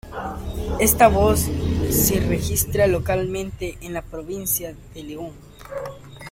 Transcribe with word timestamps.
Esta 0.79 1.09
voz 1.09 1.41
se 1.91 2.19
registra 2.21 2.87
localmente 2.87 3.77
en 3.81 3.93
la 3.93 4.01
provincia 4.01 4.73
de 4.95 5.03
León. 5.03 5.33